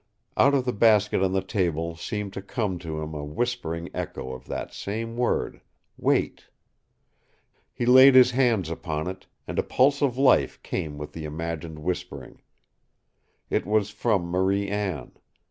Out 0.35 0.55
of 0.55 0.65
the 0.65 0.73
basket 0.73 1.21
on 1.21 1.31
the 1.33 1.43
table 1.43 1.95
seemed 1.95 2.33
to 2.33 2.41
come 2.41 2.79
to 2.79 2.99
him 3.03 3.13
a 3.13 3.23
whispering 3.23 3.87
echo 3.93 4.33
of 4.33 4.47
that 4.47 4.73
same 4.73 5.15
word 5.15 5.61
wait! 5.95 6.45
He 7.71 7.85
laid 7.85 8.15
his 8.15 8.31
hands 8.31 8.71
upon 8.71 9.07
it, 9.07 9.27
and 9.47 9.59
a 9.59 9.63
pulse 9.63 10.01
of 10.01 10.17
life 10.17 10.59
came 10.63 10.97
with 10.97 11.13
the 11.13 11.25
imagined 11.25 11.77
whispering. 11.77 12.41
It 13.51 13.67
was 13.67 13.91
from 13.91 14.23
Marie 14.25 14.67
Anne. 14.69 15.11